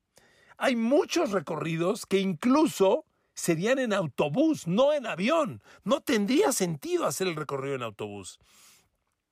Hay 0.57 0.75
muchos 0.75 1.31
recorridos 1.31 2.05
que 2.05 2.19
incluso 2.19 3.05
serían 3.33 3.79
en 3.79 3.93
autobús, 3.93 4.67
no 4.67 4.91
en 4.91 5.07
avión. 5.07 5.63
No 5.85 6.01
tendría 6.01 6.51
sentido 6.51 7.05
hacer 7.05 7.27
el 7.27 7.37
recorrido 7.37 7.75
en 7.75 7.83
autobús. 7.83 8.41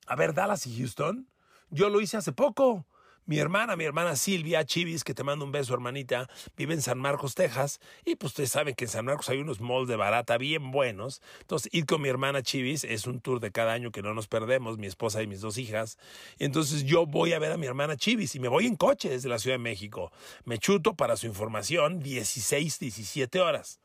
A 0.07 0.15
ver, 0.15 0.33
Dallas 0.33 0.67
y 0.67 0.77
Houston, 0.77 1.27
yo 1.69 1.89
lo 1.89 1.99
hice 1.99 2.15
hace 2.15 2.31
poco. 2.31 2.85
Mi 3.25 3.37
hermana, 3.37 3.75
mi 3.75 3.83
hermana 3.83 4.15
Silvia 4.15 4.65
Chivis, 4.65 5.03
que 5.03 5.13
te 5.13 5.23
mando 5.23 5.45
un 5.45 5.51
beso, 5.51 5.73
hermanita, 5.73 6.27
vive 6.57 6.73
en 6.73 6.81
San 6.81 6.97
Marcos, 6.97 7.35
Texas. 7.35 7.79
Y 8.03 8.15
pues 8.15 8.31
ustedes 8.31 8.51
saben 8.51 8.73
que 8.73 8.85
en 8.85 8.89
San 8.89 9.05
Marcos 9.05 9.29
hay 9.29 9.37
unos 9.37 9.61
malls 9.61 9.87
de 9.87 9.95
barata 9.95 10.37
bien 10.37 10.71
buenos. 10.71 11.21
Entonces, 11.41 11.71
ir 11.71 11.85
con 11.85 12.01
mi 12.01 12.09
hermana 12.09 12.41
Chivis 12.41 12.83
es 12.83 13.05
un 13.05 13.21
tour 13.21 13.39
de 13.39 13.51
cada 13.51 13.73
año 13.73 13.91
que 13.91 14.01
no 14.01 14.13
nos 14.13 14.27
perdemos, 14.27 14.77
mi 14.77 14.87
esposa 14.87 15.21
y 15.21 15.27
mis 15.27 15.41
dos 15.41 15.57
hijas. 15.57 15.97
Y 16.39 16.45
entonces 16.45 16.83
yo 16.83 17.05
voy 17.05 17.33
a 17.33 17.39
ver 17.39 17.51
a 17.51 17.57
mi 17.57 17.67
hermana 17.67 17.95
Chivis 17.95 18.35
y 18.35 18.39
me 18.39 18.47
voy 18.47 18.65
en 18.65 18.75
coche 18.75 19.09
desde 19.09 19.29
la 19.29 19.39
Ciudad 19.39 19.55
de 19.55 19.63
México. 19.63 20.11
Me 20.43 20.57
chuto, 20.57 20.95
para 20.95 21.15
su 21.15 21.27
información, 21.27 21.99
16, 21.99 22.79
17 22.79 23.39
horas. 23.39 23.79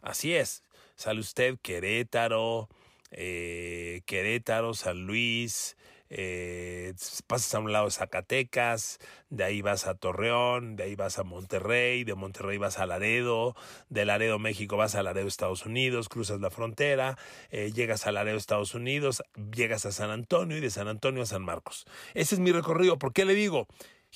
Así 0.00 0.34
es. 0.34 0.64
Sale 0.96 1.20
usted 1.20 1.58
Querétaro, 1.62 2.68
eh, 3.10 4.02
Querétaro, 4.06 4.74
San 4.74 5.06
Luis, 5.06 5.76
eh, 6.14 6.92
pasas 7.26 7.54
a 7.54 7.58
un 7.58 7.72
lado 7.72 7.90
Zacatecas, 7.90 8.98
de 9.30 9.44
ahí 9.44 9.62
vas 9.62 9.86
a 9.86 9.94
Torreón, 9.94 10.76
de 10.76 10.84
ahí 10.84 10.94
vas 10.94 11.18
a 11.18 11.24
Monterrey, 11.24 12.04
de 12.04 12.14
Monterrey 12.14 12.58
vas 12.58 12.78
a 12.78 12.84
Laredo, 12.84 13.56
de 13.88 14.04
Laredo, 14.04 14.38
México 14.38 14.76
vas 14.76 14.94
a 14.94 15.02
Laredo, 15.02 15.26
Estados 15.26 15.64
Unidos, 15.64 16.10
cruzas 16.10 16.38
la 16.40 16.50
frontera, 16.50 17.16
eh, 17.50 17.72
llegas 17.72 18.06
a 18.06 18.12
Laredo, 18.12 18.36
Estados 18.36 18.74
Unidos, 18.74 19.22
llegas 19.56 19.86
a 19.86 19.92
San 19.92 20.10
Antonio 20.10 20.58
y 20.58 20.60
de 20.60 20.68
San 20.68 20.86
Antonio 20.86 21.22
a 21.22 21.26
San 21.26 21.42
Marcos. 21.42 21.86
Ese 22.12 22.34
es 22.34 22.40
mi 22.40 22.52
recorrido. 22.52 22.98
¿Por 22.98 23.14
qué 23.14 23.24
le 23.24 23.34
digo? 23.34 23.66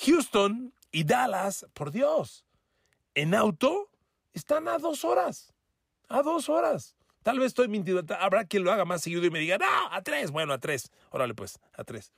Houston 0.04 0.74
y 0.92 1.04
Dallas, 1.04 1.66
por 1.72 1.92
Dios, 1.92 2.44
en 3.14 3.34
auto 3.34 3.88
están 4.34 4.68
a 4.68 4.76
dos 4.76 5.02
horas, 5.02 5.54
a 6.10 6.20
dos 6.20 6.50
horas. 6.50 6.95
Tal 7.26 7.40
vez 7.40 7.48
estoy 7.48 7.66
mintiendo. 7.66 8.04
Habrá 8.20 8.44
quien 8.44 8.62
lo 8.62 8.70
haga 8.70 8.84
más 8.84 9.02
seguido 9.02 9.24
y 9.24 9.30
me 9.30 9.40
diga, 9.40 9.58
no, 9.58 9.66
a 9.90 10.00
tres. 10.02 10.30
Bueno, 10.30 10.52
a 10.52 10.58
tres. 10.58 10.92
Órale, 11.10 11.34
pues, 11.34 11.58
a 11.72 11.82
tres. 11.82 12.12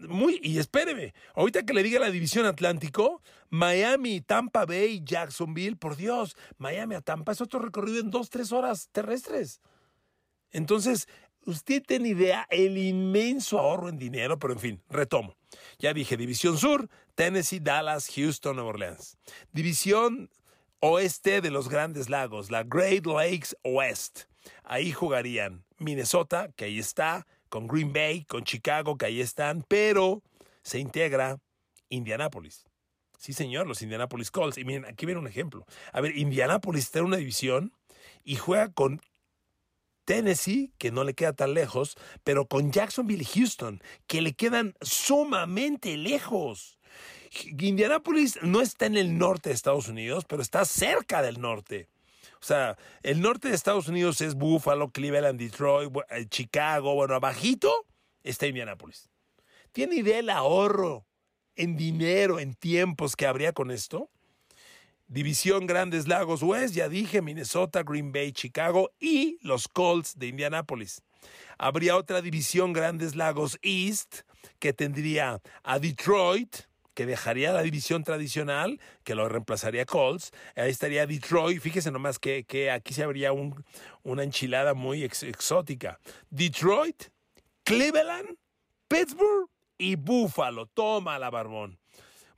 Muy, 0.00 0.40
y 0.42 0.58
espéreme, 0.58 1.14
ahorita 1.36 1.64
que 1.64 1.72
le 1.72 1.84
diga 1.84 2.00
la 2.00 2.10
división 2.10 2.44
Atlántico, 2.44 3.22
Miami, 3.50 4.20
Tampa 4.20 4.66
Bay, 4.66 5.00
Jacksonville, 5.04 5.76
por 5.76 5.94
Dios, 5.94 6.36
Miami 6.56 6.96
a 6.96 7.02
Tampa 7.02 7.30
es 7.30 7.40
otro 7.40 7.60
recorrido 7.60 8.00
en 8.00 8.10
dos, 8.10 8.30
tres 8.30 8.50
horas 8.50 8.88
terrestres. 8.90 9.60
Entonces, 10.50 11.06
usted 11.46 11.80
tiene 11.86 12.08
idea 12.08 12.48
el 12.50 12.78
inmenso 12.78 13.60
ahorro 13.60 13.88
en 13.88 13.98
dinero, 13.98 14.40
pero 14.40 14.54
en 14.54 14.58
fin, 14.58 14.82
retomo. 14.88 15.36
Ya 15.78 15.94
dije, 15.94 16.16
División 16.16 16.58
Sur, 16.58 16.88
Tennessee, 17.14 17.60
Dallas, 17.60 18.10
Houston, 18.12 18.56
Nueva 18.56 18.70
Orleans. 18.70 19.16
División 19.52 20.30
oeste 20.80 21.40
de 21.40 21.50
los 21.50 21.68
Grandes 21.68 22.08
Lagos, 22.08 22.50
la 22.50 22.62
Great 22.62 23.06
Lakes 23.06 23.56
West. 23.64 24.22
Ahí 24.64 24.92
jugarían 24.92 25.64
Minnesota, 25.78 26.50
que 26.56 26.66
ahí 26.66 26.78
está, 26.78 27.26
con 27.48 27.66
Green 27.66 27.92
Bay, 27.92 28.24
con 28.24 28.44
Chicago, 28.44 28.96
que 28.96 29.06
ahí 29.06 29.20
están, 29.20 29.64
pero 29.68 30.22
se 30.62 30.78
integra 30.78 31.38
Indianapolis. 31.88 32.66
Sí, 33.18 33.32
señor, 33.32 33.66
los 33.66 33.82
Indianapolis 33.82 34.30
Colts. 34.30 34.58
Y 34.58 34.64
miren, 34.64 34.84
aquí 34.84 35.06
viene 35.06 35.20
un 35.20 35.26
ejemplo. 35.26 35.66
A 35.92 36.00
ver, 36.00 36.16
Indianapolis 36.16 36.84
está 36.84 37.00
en 37.00 37.06
una 37.06 37.16
división 37.16 37.72
y 38.22 38.36
juega 38.36 38.72
con 38.72 39.00
Tennessee, 40.04 40.72
que 40.78 40.90
no 40.90 41.04
le 41.04 41.14
queda 41.14 41.32
tan 41.32 41.52
lejos, 41.52 41.96
pero 42.24 42.46
con 42.46 42.72
Jacksonville 42.72 43.22
y 43.22 43.38
Houston, 43.40 43.82
que 44.06 44.22
le 44.22 44.34
quedan 44.34 44.74
sumamente 44.80 45.96
lejos. 45.96 46.77
Indianápolis 47.58 48.38
no 48.42 48.60
está 48.60 48.86
en 48.86 48.96
el 48.96 49.18
norte 49.18 49.50
de 49.50 49.54
Estados 49.54 49.88
Unidos, 49.88 50.24
pero 50.26 50.42
está 50.42 50.64
cerca 50.64 51.22
del 51.22 51.40
norte. 51.40 51.88
O 52.40 52.44
sea, 52.44 52.76
el 53.02 53.20
norte 53.20 53.48
de 53.48 53.54
Estados 53.54 53.88
Unidos 53.88 54.20
es 54.20 54.34
Buffalo, 54.34 54.90
Cleveland, 54.90 55.38
Detroit, 55.38 55.92
eh, 56.10 56.26
Chicago. 56.28 56.94
Bueno, 56.94 57.14
abajito 57.14 57.86
está 58.22 58.46
Indianápolis. 58.46 59.10
¿Tiene 59.72 59.96
idea 59.96 60.20
el 60.20 60.30
ahorro 60.30 61.06
en 61.56 61.76
dinero, 61.76 62.38
en 62.38 62.54
tiempos 62.54 63.16
que 63.16 63.26
habría 63.26 63.52
con 63.52 63.70
esto? 63.70 64.10
División 65.08 65.66
Grandes 65.66 66.06
Lagos 66.06 66.42
West, 66.42 66.74
ya 66.74 66.88
dije, 66.88 67.22
Minnesota, 67.22 67.82
Green 67.82 68.12
Bay, 68.12 68.32
Chicago 68.32 68.90
y 69.00 69.38
los 69.40 69.66
Colts 69.66 70.18
de 70.18 70.26
Indianápolis. 70.26 71.02
Habría 71.56 71.96
otra 71.96 72.20
división 72.20 72.72
Grandes 72.72 73.16
Lagos 73.16 73.58
East 73.62 74.20
que 74.58 74.72
tendría 74.72 75.40
a 75.62 75.78
Detroit, 75.78 76.56
que 76.98 77.06
dejaría 77.06 77.52
la 77.52 77.62
división 77.62 78.02
tradicional, 78.02 78.80
que 79.04 79.14
lo 79.14 79.28
reemplazaría 79.28 79.86
Colts. 79.86 80.32
Ahí 80.56 80.68
estaría 80.68 81.06
Detroit. 81.06 81.60
Fíjese 81.60 81.92
nomás 81.92 82.18
que, 82.18 82.42
que 82.42 82.72
aquí 82.72 82.92
se 82.92 83.04
habría 83.04 83.30
un, 83.30 83.64
una 84.02 84.24
enchilada 84.24 84.74
muy 84.74 85.04
exótica. 85.04 86.00
Detroit, 86.28 87.04
Cleveland, 87.62 88.36
Pittsburgh 88.88 89.48
y 89.78 89.94
Buffalo. 89.94 90.66
Toma 90.66 91.20
la 91.20 91.30
barbón. 91.30 91.78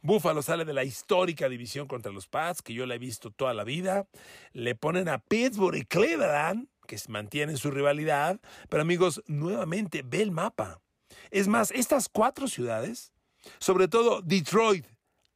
Buffalo 0.03 0.43
sale 0.43 0.67
de 0.67 0.75
la 0.75 0.85
histórica 0.85 1.49
división 1.49 1.87
contra 1.87 2.13
los 2.13 2.29
Pats, 2.29 2.61
que 2.61 2.75
yo 2.75 2.85
la 2.85 2.97
he 2.97 2.99
visto 2.99 3.31
toda 3.31 3.55
la 3.55 3.65
vida. 3.65 4.09
Le 4.53 4.75
ponen 4.75 5.09
a 5.09 5.21
Pittsburgh 5.21 5.77
y 5.77 5.87
Cleveland, 5.87 6.69
que 6.87 6.99
mantienen 7.09 7.57
su 7.57 7.71
rivalidad. 7.71 8.39
Pero 8.69 8.83
amigos, 8.83 9.23
nuevamente 9.27 10.03
ve 10.05 10.21
el 10.21 10.33
mapa. 10.33 10.83
Es 11.31 11.49
más, 11.49 11.71
estas 11.71 12.11
cuatro 12.11 12.47
ciudades 12.47 13.15
sobre 13.59 13.89
todo 13.89 14.23
Detroit 14.23 14.87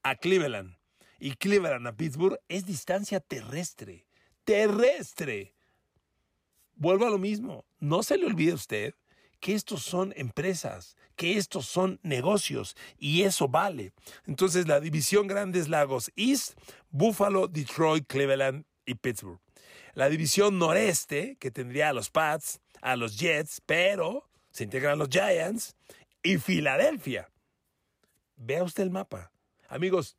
a 0.03 0.17
Cleveland 0.17 0.77
y 1.19 1.37
Cleveland 1.37 1.87
a 1.87 1.97
Pittsburgh 1.97 2.39
es 2.49 2.67
distancia 2.67 3.21
terrestre. 3.21 4.07
Terrestre. 4.45 5.55
Vuelvo 6.75 7.07
a 7.07 7.11
lo 7.11 7.19
mismo. 7.19 7.65
No 7.79 8.03
se 8.03 8.19
le 8.19 8.27
olvide 8.27 8.53
a 8.53 8.57
usted 8.57 8.95
que 9.41 9.55
estos 9.55 9.83
son 9.83 10.13
empresas, 10.17 10.97
que 11.17 11.37
estos 11.37 11.67
son 11.67 12.01
negocios 12.03 12.77
y 12.99 13.23
eso 13.23 13.49
vale. 13.49 13.93
Entonces 14.27 14.69
la 14.69 14.81
división 14.81 15.27
Grandes 15.27 15.69
Lagos 15.69 16.11
East, 16.17 16.59
Buffalo, 16.91 17.49
Detroit, 17.49 18.07
Cleveland 18.07 18.65
y 18.85 18.95
Pittsburgh. 18.95 19.41
La 19.95 20.09
división 20.09 20.59
noreste, 20.59 21.37
que 21.39 21.51
tendría 21.51 21.91
a 21.91 21.93
los 21.93 22.11
Pats, 22.11 22.61
a 22.83 22.97
los 22.97 23.19
Jets, 23.19 23.63
pero 23.65 24.29
se 24.51 24.65
integran 24.65 24.99
los 24.99 25.09
Giants 25.09 25.77
y 26.23 26.39
Filadelfia. 26.39 27.31
Vea 28.37 28.63
usted 28.63 28.83
el 28.83 28.91
mapa. 28.91 29.33
Amigos, 29.69 30.17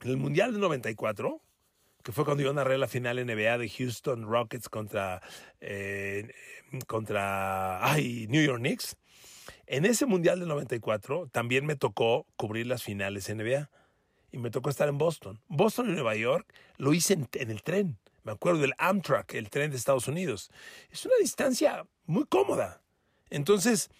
en 0.00 0.10
el 0.10 0.16
Mundial 0.16 0.52
de 0.52 0.58
94, 0.58 1.40
que 2.02 2.12
fue 2.12 2.24
cuando 2.24 2.42
yo 2.42 2.52
narré 2.52 2.78
la 2.78 2.88
final 2.88 3.24
NBA 3.24 3.58
de 3.58 3.68
Houston 3.68 4.26
Rockets 4.26 4.68
contra, 4.68 5.22
eh, 5.60 6.32
contra 6.86 7.84
ay, 7.84 8.26
New 8.28 8.44
York 8.44 8.58
Knicks, 8.58 8.96
en 9.66 9.84
ese 9.84 10.06
Mundial 10.06 10.40
del 10.40 10.48
94 10.48 11.28
también 11.32 11.66
me 11.66 11.76
tocó 11.76 12.26
cubrir 12.36 12.66
las 12.66 12.82
finales 12.82 13.28
NBA 13.28 13.70
y 14.30 14.38
me 14.38 14.50
tocó 14.50 14.70
estar 14.70 14.88
en 14.88 14.98
Boston. 14.98 15.40
Boston 15.48 15.90
y 15.90 15.92
Nueva 15.92 16.16
York 16.16 16.52
lo 16.76 16.92
hice 16.92 17.14
en 17.14 17.50
el 17.50 17.62
tren. 17.62 17.98
Me 18.24 18.32
acuerdo 18.32 18.60
del 18.60 18.74
Amtrak, 18.78 19.34
el 19.34 19.50
tren 19.50 19.70
de 19.70 19.76
Estados 19.76 20.08
Unidos. 20.08 20.50
Es 20.90 21.04
una 21.04 21.14
distancia 21.20 21.86
muy 22.06 22.24
cómoda. 22.24 22.82
Entonces, 23.30 23.90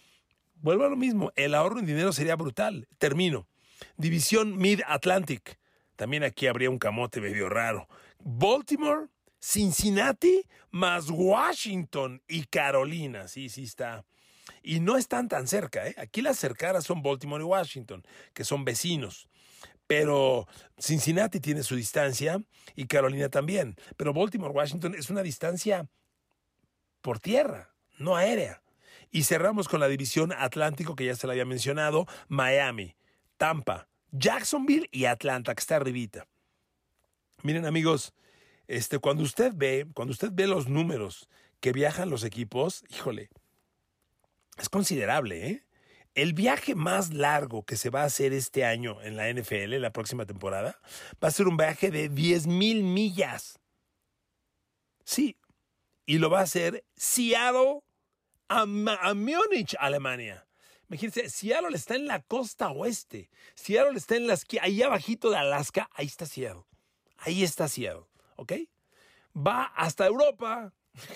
Vuelvo 0.62 0.84
a 0.84 0.88
lo 0.88 0.96
mismo, 0.96 1.32
el 1.34 1.56
ahorro 1.56 1.80
en 1.80 1.86
dinero 1.86 2.12
sería 2.12 2.36
brutal. 2.36 2.86
Termino. 2.98 3.48
División 3.96 4.56
Mid-Atlantic. 4.56 5.58
También 5.96 6.22
aquí 6.22 6.46
habría 6.46 6.70
un 6.70 6.78
camote 6.78 7.20
medio 7.20 7.48
raro. 7.48 7.88
Baltimore, 8.20 9.08
Cincinnati, 9.40 10.46
más 10.70 11.10
Washington 11.10 12.22
y 12.28 12.44
Carolina. 12.44 13.26
Sí, 13.26 13.48
sí 13.48 13.64
está. 13.64 14.04
Y 14.62 14.78
no 14.78 14.96
están 14.96 15.28
tan 15.28 15.48
cerca. 15.48 15.88
¿eh? 15.88 15.96
Aquí 15.98 16.22
las 16.22 16.38
cercanas 16.38 16.84
son 16.84 17.02
Baltimore 17.02 17.42
y 17.42 17.46
Washington, 17.46 18.04
que 18.32 18.44
son 18.44 18.64
vecinos. 18.64 19.28
Pero 19.88 20.46
Cincinnati 20.78 21.40
tiene 21.40 21.64
su 21.64 21.74
distancia 21.74 22.40
y 22.76 22.86
Carolina 22.86 23.28
también. 23.28 23.74
Pero 23.96 24.14
Baltimore, 24.14 24.54
Washington 24.54 24.94
es 24.94 25.10
una 25.10 25.24
distancia 25.24 25.88
por 27.00 27.18
tierra, 27.18 27.74
no 27.98 28.14
aérea. 28.14 28.61
Y 29.12 29.24
cerramos 29.24 29.68
con 29.68 29.78
la 29.78 29.88
división 29.88 30.32
Atlántico, 30.32 30.96
que 30.96 31.04
ya 31.04 31.14
se 31.14 31.26
la 31.26 31.34
había 31.34 31.44
mencionado, 31.44 32.06
Miami, 32.28 32.96
Tampa, 33.36 33.86
Jacksonville 34.10 34.88
y 34.90 35.04
Atlanta, 35.04 35.54
que 35.54 35.60
está 35.60 35.76
arribita. 35.76 36.26
Miren 37.42 37.66
amigos, 37.66 38.14
este, 38.66 38.98
cuando 38.98 39.22
usted 39.22 39.52
ve, 39.54 39.86
cuando 39.94 40.12
usted 40.12 40.30
ve 40.32 40.46
los 40.46 40.66
números 40.66 41.28
que 41.60 41.72
viajan 41.72 42.08
los 42.08 42.24
equipos, 42.24 42.84
híjole, 42.88 43.28
es 44.56 44.68
considerable, 44.68 45.46
¿eh? 45.46 45.66
El 46.14 46.34
viaje 46.34 46.74
más 46.74 47.12
largo 47.12 47.64
que 47.64 47.76
se 47.76 47.90
va 47.90 48.02
a 48.02 48.06
hacer 48.06 48.32
este 48.32 48.64
año 48.64 49.00
en 49.02 49.16
la 49.16 49.30
NFL, 49.32 49.78
la 49.78 49.92
próxima 49.92 50.26
temporada, 50.26 50.78
va 51.22 51.28
a 51.28 51.30
ser 51.30 51.48
un 51.48 51.56
viaje 51.56 51.90
de 51.90 52.08
10 52.08 52.46
mil 52.46 52.82
millas. 52.82 53.58
Sí, 55.04 55.36
y 56.04 56.18
lo 56.18 56.28
va 56.28 56.40
a 56.40 56.42
hacer 56.42 56.84
Seattle 56.96 57.80
a, 58.60 59.14
Múnich, 59.14 59.74
Alemania. 59.78 60.46
Imagínense, 60.88 61.30
Seattle 61.30 61.74
está 61.74 61.94
en 61.94 62.06
la 62.06 62.20
costa 62.20 62.70
oeste. 62.70 63.30
Seattle 63.54 63.96
está 63.96 64.16
en 64.16 64.26
las 64.26 64.44
ahí 64.60 64.82
abajito 64.82 65.30
de 65.30 65.38
Alaska, 65.38 65.88
ahí 65.94 66.06
está 66.06 66.26
Seattle. 66.26 66.64
Ahí 67.18 67.42
está 67.42 67.68
Seattle, 67.68 68.04
¿ok? 68.36 68.52
Va 69.34 69.64
hasta 69.64 70.06
Europa 70.06 70.74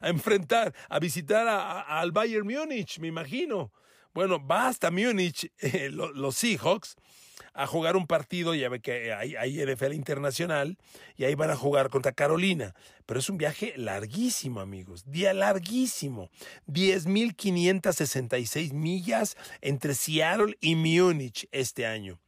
a 0.00 0.08
enfrentar, 0.08 0.74
a 0.88 0.98
visitar 1.00 1.48
al 1.48 2.12
Bayern 2.12 2.46
Múnich, 2.46 2.98
me 3.00 3.08
imagino. 3.08 3.72
Bueno, 4.12 4.44
va 4.44 4.68
hasta 4.68 4.90
Múnich, 4.90 5.50
eh, 5.58 5.90
los 5.90 6.36
Seahawks, 6.36 6.96
a 7.60 7.66
jugar 7.66 7.96
un 7.96 8.06
partido, 8.06 8.54
ya 8.54 8.70
ve 8.70 8.80
que 8.80 9.12
hay, 9.12 9.36
hay 9.36 9.62
NFL 9.62 9.92
internacional, 9.92 10.78
y 11.16 11.24
ahí 11.24 11.34
van 11.34 11.50
a 11.50 11.56
jugar 11.56 11.90
contra 11.90 12.12
Carolina. 12.12 12.74
Pero 13.04 13.20
es 13.20 13.28
un 13.28 13.36
viaje 13.36 13.74
larguísimo, 13.76 14.60
amigos, 14.60 15.04
día 15.10 15.34
larguísimo. 15.34 16.30
10.566 16.68 18.72
millas 18.72 19.36
entre 19.60 19.94
Seattle 19.94 20.56
y 20.62 20.74
Múnich 20.74 21.48
este 21.52 21.84
año. 21.86 22.18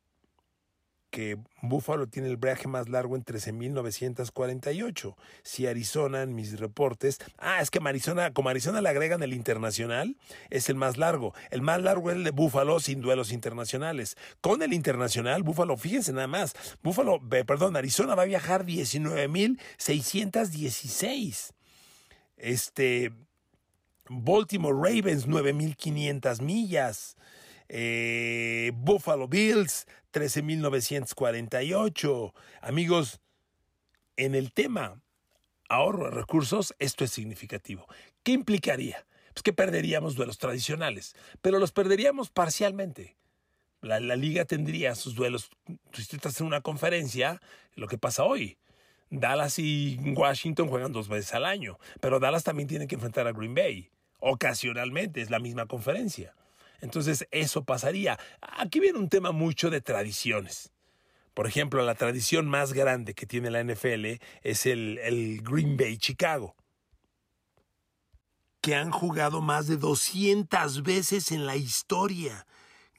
que 1.13 1.37
Buffalo 1.61 2.07
tiene 2.07 2.27
el 2.27 2.35
viaje 2.37 2.67
más 2.67 2.89
largo 2.89 3.15
en 3.15 3.23
13.948. 3.23 5.15
Si 5.43 5.67
Arizona, 5.67 6.23
en 6.23 6.33
mis 6.33 6.59
reportes, 6.59 7.19
ah, 7.37 7.61
es 7.61 7.69
que 7.69 7.77
Arizona, 7.85 8.33
como 8.33 8.49
Arizona 8.49 8.81
le 8.81 8.89
agregan 8.89 9.21
el 9.21 9.33
internacional, 9.33 10.17
es 10.49 10.69
el 10.69 10.75
más 10.75 10.97
largo. 10.97 11.35
El 11.51 11.61
más 11.61 11.83
largo 11.83 12.09
es 12.09 12.17
el 12.17 12.23
de 12.23 12.31
Buffalo 12.31 12.79
sin 12.79 12.99
duelos 12.99 13.31
internacionales. 13.31 14.17
Con 14.41 14.63
el 14.63 14.73
internacional, 14.73 15.43
Buffalo, 15.43 15.77
fíjense 15.77 16.13
nada 16.13 16.25
más, 16.25 16.55
Buffalo, 16.81 17.21
perdón, 17.45 17.75
Arizona 17.75 18.15
va 18.15 18.23
a 18.23 18.25
viajar 18.25 18.65
19.616. 18.65 21.53
Este, 22.37 23.13
Baltimore 24.09 24.75
Ravens, 24.75 25.27
9.500 25.27 26.41
millas. 26.41 27.17
Eh, 27.69 28.71
Buffalo 28.75 29.27
Bills, 29.27 29.85
13.948. 30.13 32.33
Amigos, 32.61 33.19
en 34.15 34.35
el 34.35 34.53
tema 34.53 35.01
ahorro 35.67 36.05
de 36.05 36.11
recursos, 36.11 36.73
esto 36.79 37.03
es 37.03 37.11
significativo. 37.11 37.85
¿Qué 38.23 38.31
implicaría? 38.31 39.05
Pues 39.33 39.43
que 39.43 39.53
perderíamos 39.53 40.15
duelos 40.15 40.37
tradicionales, 40.37 41.15
pero 41.41 41.59
los 41.59 41.71
perderíamos 41.71 42.29
parcialmente. 42.29 43.15
La, 43.81 43.99
liga 43.99 44.45
tendría 44.45 44.95
sus 44.95 45.15
duelos. 45.15 45.49
Si 45.91 46.05
tú 46.05 46.15
estás 46.15 46.39
en 46.39 46.47
una 46.47 46.61
conferencia, 46.61 47.41
lo 47.75 47.87
que 47.87 47.97
pasa 47.97 48.23
hoy. 48.23 48.57
Dallas 49.09 49.59
y 49.59 49.99
Washington 50.15 50.69
juegan 50.69 50.93
dos 50.93 51.09
veces 51.09 51.33
al 51.33 51.45
año, 51.45 51.77
pero 51.99 52.19
Dallas 52.19 52.43
también 52.43 52.69
tiene 52.69 52.87
que 52.87 52.95
enfrentar 52.95 53.27
a 53.27 53.33
Green 53.33 53.53
Bay. 53.53 53.89
Ocasionalmente, 54.19 55.21
es 55.21 55.29
la 55.29 55.39
misma 55.39 55.65
conferencia. 55.65 56.33
Entonces 56.83 57.25
eso 57.31 57.63
pasaría. 57.63 58.19
Aquí 58.41 58.81
viene 58.81 58.99
un 58.99 59.07
tema 59.07 59.31
mucho 59.31 59.69
de 59.69 59.79
tradiciones. 59.79 60.73
Por 61.33 61.47
ejemplo, 61.47 61.81
la 61.81 61.95
tradición 61.95 62.45
más 62.45 62.73
grande 62.73 63.13
que 63.13 63.25
tiene 63.25 63.49
la 63.49 63.63
NFL 63.63 64.19
es 64.41 64.65
el, 64.65 64.97
el 64.97 65.41
Green 65.41 65.77
Bay 65.77 65.97
Chicago, 65.97 66.57
que 68.59 68.75
han 68.75 68.91
jugado 68.91 69.39
más 69.41 69.67
de 69.67 69.77
200 69.77 70.83
veces 70.83 71.31
en 71.31 71.45
la 71.45 71.55
historia. 71.55 72.45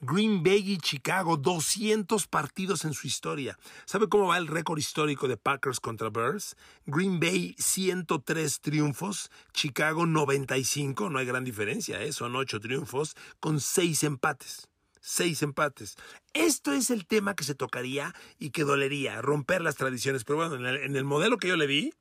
Green 0.06 0.42
Bay 0.42 0.72
y 0.72 0.76
Chicago, 0.76 1.38
200 1.38 2.26
partidos 2.26 2.84
en 2.84 2.92
su 2.92 3.06
historia. 3.06 3.58
¿Sabe 3.86 4.06
cómo 4.06 4.26
va 4.26 4.36
el 4.36 4.48
récord 4.48 4.78
histórico 4.78 5.28
de 5.28 5.38
Packers 5.38 5.80
contra 5.80 6.10
Bears? 6.10 6.56
Green 6.84 7.20
Bay 7.20 7.54
103 7.58 8.60
triunfos, 8.60 9.30
Chicago 9.54 10.04
95, 10.04 11.08
no 11.08 11.18
hay 11.18 11.24
gran 11.24 11.42
diferencia, 11.44 12.02
¿eh? 12.02 12.12
son 12.12 12.36
8 12.36 12.60
triunfos 12.60 13.16
con 13.40 13.60
6 13.60 14.04
empates. 14.04 14.68
6 15.00 15.42
empates. 15.42 15.96
Esto 16.34 16.72
es 16.72 16.90
el 16.90 17.06
tema 17.06 17.34
que 17.34 17.44
se 17.44 17.54
tocaría 17.54 18.14
y 18.38 18.50
que 18.50 18.64
dolería, 18.64 19.22
romper 19.22 19.62
las 19.62 19.76
tradiciones. 19.76 20.24
Pero 20.24 20.36
bueno, 20.36 20.56
en 20.56 20.66
el, 20.66 20.76
en 20.82 20.96
el 20.96 21.04
modelo 21.04 21.38
que 21.38 21.48
yo 21.48 21.56
le 21.56 21.66
vi, 21.66 21.94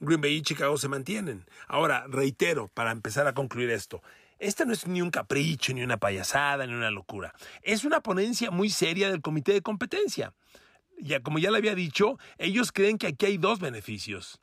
Green 0.00 0.20
Bay 0.20 0.36
y 0.36 0.42
Chicago 0.42 0.78
se 0.78 0.88
mantienen. 0.88 1.44
Ahora, 1.68 2.06
reitero, 2.08 2.68
para 2.68 2.92
empezar 2.92 3.26
a 3.26 3.34
concluir 3.34 3.70
esto, 3.70 4.02
esta 4.42 4.64
no 4.64 4.72
es 4.72 4.86
ni 4.88 5.00
un 5.00 5.10
capricho, 5.10 5.72
ni 5.72 5.82
una 5.82 5.98
payasada, 5.98 6.66
ni 6.66 6.74
una 6.74 6.90
locura. 6.90 7.32
Es 7.62 7.84
una 7.84 8.00
ponencia 8.00 8.50
muy 8.50 8.70
seria 8.70 9.08
del 9.08 9.22
comité 9.22 9.52
de 9.52 9.62
competencia. 9.62 10.34
Ya, 10.98 11.22
como 11.22 11.38
ya 11.38 11.50
le 11.52 11.58
había 11.58 11.76
dicho, 11.76 12.18
ellos 12.38 12.72
creen 12.72 12.98
que 12.98 13.06
aquí 13.06 13.26
hay 13.26 13.38
dos 13.38 13.60
beneficios. 13.60 14.40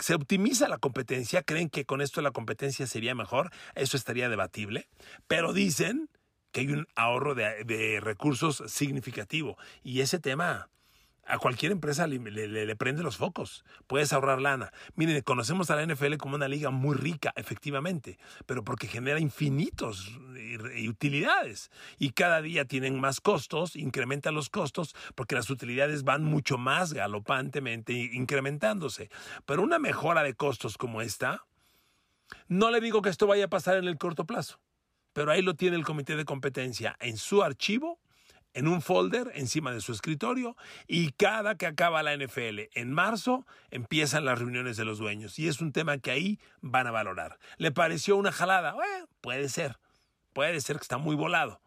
Se 0.00 0.14
optimiza 0.14 0.68
la 0.68 0.78
competencia, 0.78 1.42
creen 1.42 1.68
que 1.68 1.84
con 1.84 2.00
esto 2.00 2.22
la 2.22 2.30
competencia 2.30 2.86
sería 2.86 3.14
mejor, 3.14 3.50
eso 3.74 3.96
estaría 3.98 4.30
debatible, 4.30 4.88
pero 5.26 5.52
dicen 5.52 6.08
que 6.50 6.60
hay 6.60 6.68
un 6.68 6.86
ahorro 6.94 7.34
de, 7.34 7.64
de 7.64 8.00
recursos 8.00 8.62
significativo 8.66 9.58
y 9.82 10.00
ese 10.00 10.18
tema 10.18 10.70
a 11.28 11.38
cualquier 11.38 11.72
empresa 11.72 12.06
le, 12.06 12.76
prende 12.76 13.02
los 13.02 13.16
focos. 13.16 13.64
Puedes 13.86 14.12
ahorrar 14.12 14.40
lana. 14.40 14.72
Miren, 14.94 15.20
conocemos 15.22 15.70
a 15.70 15.76
la 15.76 15.86
NFL 15.86 16.16
como 16.16 16.36
una 16.36 16.48
liga 16.48 16.70
muy 16.70 16.96
rica, 16.96 17.32
efectivamente, 17.36 18.18
pero 18.46 18.64
porque 18.64 18.88
genera 18.88 19.20
infinitos 19.20 20.10
utilidades. 20.88 21.70
Y 21.98 22.10
cada 22.10 22.40
día 22.40 22.64
tienen 22.64 22.98
más 22.98 23.20
costos, 23.20 23.76
incrementan 23.76 24.34
los 24.34 24.48
costos, 24.48 24.96
porque 25.14 25.34
las 25.34 25.50
utilidades 25.50 26.02
van 26.02 26.24
mucho 26.24 26.56
más 26.56 26.94
galopantemente 26.94 27.92
incrementándose. 27.92 29.10
Pero 29.44 29.62
una 29.62 29.78
mejora 29.78 30.22
de 30.22 30.34
costos 30.34 30.78
como 30.78 31.02
esta, 31.02 31.44
no 32.48 32.70
le 32.70 32.80
digo 32.80 33.02
que 33.02 33.10
esto 33.10 33.26
vaya 33.26 33.44
a 33.44 33.50
pasar 33.50 33.76
en 33.76 33.84
el 33.84 33.98
corto 33.98 34.24
plazo, 34.24 34.60
pero 35.12 35.30
ahí 35.30 35.42
lo 35.42 35.54
tiene 35.54 35.76
el 35.76 35.84
comité 35.84 36.16
de 36.16 36.24
competencia 36.24 36.96
en 37.00 37.16
su 37.16 37.42
archivo 37.42 38.00
en 38.54 38.68
un 38.68 38.82
folder 38.82 39.30
encima 39.34 39.72
de 39.72 39.80
su 39.80 39.92
escritorio 39.92 40.56
y 40.86 41.12
cada 41.12 41.56
que 41.56 41.66
acaba 41.66 42.02
la 42.02 42.16
NFL 42.16 42.60
en 42.74 42.92
marzo 42.92 43.46
empiezan 43.70 44.24
las 44.24 44.38
reuniones 44.38 44.76
de 44.76 44.84
los 44.84 44.98
dueños 44.98 45.38
y 45.38 45.48
es 45.48 45.60
un 45.60 45.72
tema 45.72 45.98
que 45.98 46.10
ahí 46.10 46.40
van 46.60 46.86
a 46.86 46.90
valorar. 46.90 47.38
¿Le 47.56 47.72
pareció 47.72 48.16
una 48.16 48.32
jalada? 48.32 48.74
puede 49.20 49.48
ser, 49.48 49.78
puede 50.32 50.60
ser 50.60 50.76
que 50.76 50.82
está 50.82 50.98
muy 50.98 51.16
volado, 51.16 51.60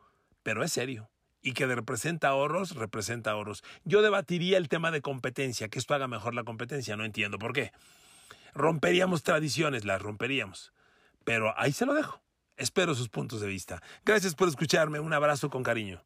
pero 0.43 0.63
es 0.63 0.73
serio. 0.73 1.09
Y 1.43 1.53
que 1.53 1.65
representa 1.65 2.27
ahorros, 2.27 2.75
representa 2.75 3.31
ahorros. 3.31 3.63
Yo 3.83 4.03
debatiría 4.03 4.59
el 4.59 4.69
tema 4.69 4.91
de 4.91 5.01
competencia, 5.01 5.69
que 5.69 5.79
esto 5.79 5.95
haga 5.95 6.07
mejor 6.07 6.35
la 6.35 6.43
competencia, 6.43 6.95
no 6.95 7.03
entiendo 7.03 7.39
por 7.39 7.51
qué. 7.51 7.71
Romperíamos 8.53 9.23
tradiciones, 9.23 9.83
las 9.83 9.99
romperíamos. 10.03 10.71
Pero 11.23 11.53
ahí 11.57 11.71
se 11.71 11.87
lo 11.87 11.95
dejo. 11.95 12.21
Espero 12.57 12.93
sus 12.93 13.09
puntos 13.09 13.41
de 13.41 13.47
vista. 13.47 13.81
Gracias 14.05 14.35
por 14.35 14.47
escucharme. 14.47 14.99
Un 14.99 15.13
abrazo 15.13 15.49
con 15.49 15.63
cariño. 15.63 16.03